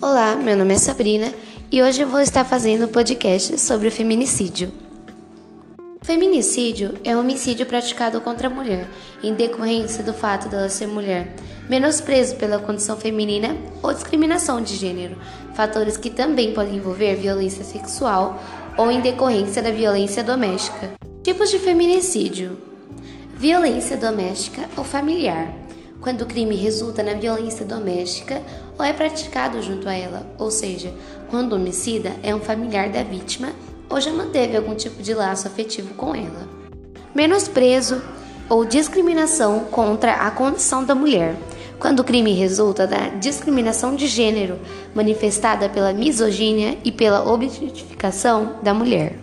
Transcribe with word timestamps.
Olá, 0.00 0.36
meu 0.36 0.56
nome 0.56 0.74
é 0.74 0.78
Sabrina 0.78 1.34
e 1.72 1.82
hoje 1.82 2.02
eu 2.02 2.08
vou 2.08 2.20
estar 2.20 2.44
fazendo 2.44 2.84
um 2.84 2.88
podcast 2.88 3.58
sobre 3.58 3.88
o 3.88 3.90
feminicídio. 3.90 4.72
Feminicídio 6.02 6.94
é 7.02 7.16
um 7.16 7.20
homicídio 7.20 7.66
praticado 7.66 8.20
contra 8.20 8.46
a 8.46 8.50
mulher 8.50 8.88
em 9.24 9.34
decorrência 9.34 10.04
do 10.04 10.14
fato 10.14 10.48
dela 10.48 10.68
ser 10.68 10.86
mulher, 10.86 11.34
menosprezo 11.68 12.36
pela 12.36 12.60
condição 12.60 12.96
feminina 12.96 13.56
ou 13.82 13.92
discriminação 13.92 14.62
de 14.62 14.76
gênero, 14.76 15.16
fatores 15.54 15.96
que 15.96 16.10
também 16.10 16.54
podem 16.54 16.76
envolver 16.76 17.16
violência 17.16 17.64
sexual 17.64 18.40
ou 18.76 18.92
em 18.92 19.00
decorrência 19.00 19.60
da 19.60 19.72
violência 19.72 20.22
doméstica. 20.22 20.92
Tipos 21.24 21.50
de 21.50 21.58
feminicídio: 21.58 22.56
violência 23.36 23.96
doméstica 23.96 24.62
ou 24.76 24.84
familiar 24.84 25.52
quando 26.00 26.22
o 26.22 26.26
crime 26.26 26.54
resulta 26.54 27.02
na 27.02 27.14
violência 27.14 27.64
doméstica 27.64 28.40
ou 28.78 28.84
é 28.84 28.92
praticado 28.92 29.60
junto 29.62 29.88
a 29.88 29.94
ela, 29.94 30.26
ou 30.38 30.50
seja, 30.50 30.92
quando 31.30 31.52
o 31.52 31.56
homicida 31.56 32.12
é 32.22 32.34
um 32.34 32.40
familiar 32.40 32.88
da 32.90 33.02
vítima 33.02 33.48
ou 33.88 34.00
já 34.00 34.12
manteve 34.12 34.56
algum 34.56 34.74
tipo 34.74 35.02
de 35.02 35.14
laço 35.14 35.46
afetivo 35.46 35.94
com 35.94 36.14
ela. 36.14 36.48
Menosprezo 37.14 38.00
ou 38.48 38.64
discriminação 38.64 39.60
contra 39.70 40.14
a 40.14 40.30
condição 40.30 40.84
da 40.84 40.94
mulher, 40.94 41.36
quando 41.78 42.00
o 42.00 42.04
crime 42.04 42.32
resulta 42.32 42.86
da 42.86 43.08
discriminação 43.08 43.94
de 43.94 44.06
gênero 44.06 44.58
manifestada 44.94 45.68
pela 45.68 45.92
misoginia 45.92 46.78
e 46.84 46.90
pela 46.90 47.30
objetificação 47.30 48.56
da 48.62 48.72
mulher. 48.72 49.16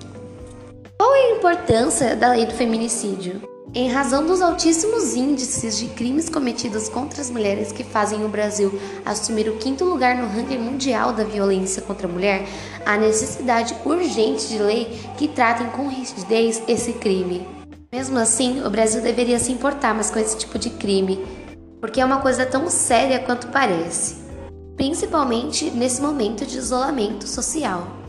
Qual 0.98 1.14
é 1.14 1.31
a 1.31 1.36
importância 1.38 2.16
da 2.16 2.31
lei 2.31 2.45
do 2.45 2.53
feminicídio? 2.53 3.55
Em 3.78 3.90
razão 3.90 4.26
dos 4.26 4.42
altíssimos 4.42 5.16
índices 5.16 5.78
de 5.78 5.88
crimes 5.88 6.30
cometidos 6.30 6.88
contra 6.88 7.20
as 7.20 7.30
mulheres 7.30 7.74
que 7.74 7.84
fazem 7.84 8.24
o 8.24 8.30
Brasil 8.30 8.80
assumir 9.04 9.50
o 9.50 9.58
quinto 9.58 9.84
lugar 9.84 10.16
no 10.16 10.30
ranking 10.30 10.59
mundial 10.59 11.12
da 11.12 11.26
violência 11.26 11.82
contra 11.82 12.08
a 12.08 12.09
mulher, 12.09 12.48
há 12.86 12.95
necessidade 12.95 13.76
urgente 13.84 14.48
de 14.48 14.59
lei 14.59 14.98
que 15.17 15.28
tratem 15.28 15.67
com 15.72 15.90
rigidez 15.90 16.64
esse 16.70 16.94
crime. 16.94 17.45
Mesmo 17.92 18.17
assim, 18.17 18.64
o 18.66 18.70
Brasil 18.70 19.02
deveria 19.02 19.40
se 19.40 19.52
importar 19.52 19.94
mais 19.94 20.10
com 20.10 20.20
esse 20.20 20.38
tipo 20.38 20.58
de 20.58 20.70
crime, 20.70 21.20
porque 21.82 22.00
é 22.00 22.06
uma 22.06 22.22
coisa 22.22 22.45
tão 22.45 22.70
séria 22.70 23.20
quanto 23.20 23.48
parece, 23.48 24.16
principalmente 24.78 25.70
nesse 25.70 26.02
momento 26.02 26.45
de 26.45 26.58
isolamento 26.58 27.28
social. 27.28 28.05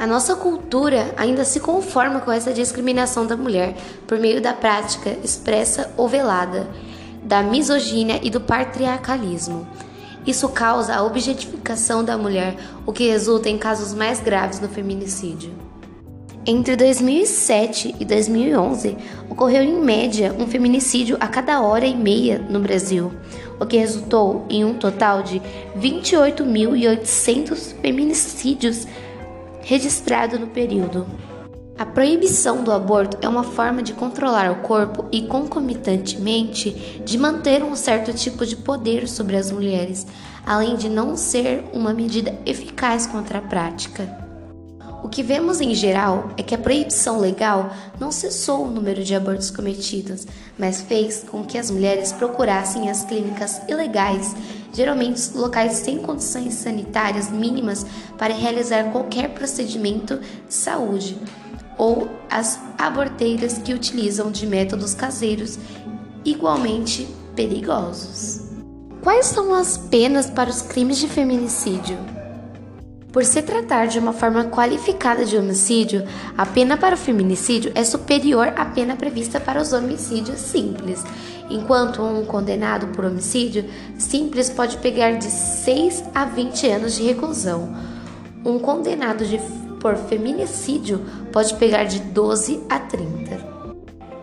A 0.00 0.06
nossa 0.06 0.34
cultura 0.34 1.14
ainda 1.14 1.44
se 1.44 1.60
conforma 1.60 2.20
com 2.20 2.32
essa 2.32 2.54
discriminação 2.54 3.26
da 3.26 3.36
mulher 3.36 3.76
por 4.06 4.18
meio 4.18 4.40
da 4.40 4.54
prática 4.54 5.14
expressa 5.22 5.92
ou 5.94 6.08
velada, 6.08 6.70
da 7.22 7.42
misoginia 7.42 8.18
e 8.22 8.30
do 8.30 8.40
patriarcalismo. 8.40 9.68
Isso 10.26 10.48
causa 10.48 10.94
a 10.94 11.02
objetificação 11.02 12.02
da 12.02 12.16
mulher, 12.16 12.56
o 12.86 12.94
que 12.94 13.10
resulta 13.10 13.50
em 13.50 13.58
casos 13.58 13.92
mais 13.92 14.20
graves 14.20 14.58
no 14.58 14.70
feminicídio. 14.70 15.52
Entre 16.46 16.76
2007 16.76 17.96
e 18.00 18.04
2011, 18.06 18.96
ocorreu 19.28 19.62
em 19.62 19.78
média 19.78 20.34
um 20.38 20.46
feminicídio 20.46 21.18
a 21.20 21.28
cada 21.28 21.60
hora 21.60 21.84
e 21.84 21.94
meia 21.94 22.38
no 22.38 22.58
Brasil, 22.58 23.12
o 23.60 23.66
que 23.66 23.76
resultou 23.76 24.46
em 24.48 24.64
um 24.64 24.72
total 24.72 25.22
de 25.22 25.42
28.800 25.78 27.74
feminicídios 27.82 28.86
registrado 29.62 30.38
no 30.38 30.46
período. 30.46 31.06
A 31.78 31.86
proibição 31.86 32.62
do 32.62 32.72
aborto 32.72 33.16
é 33.22 33.28
uma 33.28 33.42
forma 33.42 33.82
de 33.82 33.94
controlar 33.94 34.50
o 34.52 34.56
corpo 34.56 35.06
e, 35.10 35.22
concomitantemente, 35.22 37.00
de 37.04 37.16
manter 37.16 37.62
um 37.62 37.74
certo 37.74 38.12
tipo 38.12 38.44
de 38.44 38.54
poder 38.54 39.08
sobre 39.08 39.36
as 39.36 39.50
mulheres, 39.50 40.06
além 40.44 40.76
de 40.76 40.90
não 40.90 41.16
ser 41.16 41.64
uma 41.72 41.94
medida 41.94 42.38
eficaz 42.44 43.06
contra 43.06 43.38
a 43.38 43.42
prática. 43.42 44.20
O 45.02 45.08
que 45.08 45.22
vemos 45.22 45.62
em 45.62 45.74
geral 45.74 46.28
é 46.36 46.42
que 46.42 46.54
a 46.54 46.58
proibição 46.58 47.18
legal 47.18 47.70
não 47.98 48.12
cessou 48.12 48.66
o 48.66 48.70
número 48.70 49.02
de 49.02 49.14
abortos 49.14 49.50
cometidos, 49.50 50.26
mas 50.58 50.82
fez 50.82 51.24
com 51.30 51.42
que 51.42 51.56
as 51.56 51.70
mulheres 51.70 52.12
procurassem 52.12 52.90
as 52.90 53.04
clínicas 53.04 53.62
ilegais 53.66 54.36
geralmente 54.72 55.36
locais 55.36 55.72
sem 55.74 55.98
condições 55.98 56.54
sanitárias 56.54 57.30
mínimas 57.30 57.84
para 58.16 58.34
realizar 58.34 58.90
qualquer 58.92 59.30
procedimento 59.30 60.18
de 60.18 60.54
saúde, 60.54 61.18
ou 61.76 62.10
as 62.28 62.60
aborteiras 62.76 63.58
que 63.58 63.72
utilizam 63.72 64.30
de 64.30 64.46
métodos 64.46 64.94
caseiros 64.94 65.58
igualmente 66.24 67.08
perigosos. 67.34 68.42
Quais 69.02 69.26
são 69.26 69.54
as 69.54 69.78
penas 69.78 70.28
para 70.28 70.50
os 70.50 70.60
crimes 70.60 70.98
de 70.98 71.08
feminicídio? 71.08 72.19
Por 73.12 73.24
se 73.24 73.42
tratar 73.42 73.88
de 73.88 73.98
uma 73.98 74.12
forma 74.12 74.44
qualificada 74.44 75.24
de 75.24 75.36
homicídio, 75.36 76.06
a 76.38 76.46
pena 76.46 76.76
para 76.76 76.94
o 76.94 76.98
feminicídio 76.98 77.72
é 77.74 77.82
superior 77.82 78.52
à 78.56 78.64
pena 78.64 78.94
prevista 78.94 79.40
para 79.40 79.60
os 79.60 79.72
homicídios 79.72 80.38
simples, 80.38 81.02
enquanto 81.50 82.02
um 82.02 82.24
condenado 82.24 82.86
por 82.88 83.04
homicídio 83.04 83.64
simples 83.98 84.48
pode 84.48 84.76
pegar 84.76 85.12
de 85.12 85.24
6 85.24 86.04
a 86.14 86.24
20 86.24 86.68
anos 86.68 86.94
de 86.94 87.02
reclusão. 87.02 87.74
Um 88.44 88.60
condenado 88.60 89.26
de, 89.26 89.38
por 89.80 89.96
feminicídio 89.96 91.04
pode 91.32 91.54
pegar 91.54 91.84
de 91.84 91.98
12 91.98 92.60
a 92.70 92.78
30. 92.78 93.60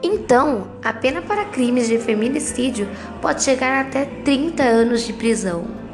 Então, 0.02 0.68
a 0.82 0.94
pena 0.94 1.22
para 1.22 1.44
crimes 1.46 1.90
de 1.90 1.98
feminicídio 1.98 2.88
pode 3.22 3.44
chegar 3.44 3.86
até 3.86 4.06
30 4.06 4.64
anos 4.64 5.02
de 5.02 5.12
prisão. 5.12 5.87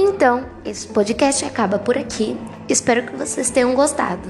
Então, 0.00 0.46
esse 0.64 0.86
podcast 0.86 1.44
acaba 1.44 1.76
por 1.76 1.98
aqui. 1.98 2.36
Espero 2.68 3.02
que 3.04 3.16
vocês 3.16 3.50
tenham 3.50 3.74
gostado. 3.74 4.28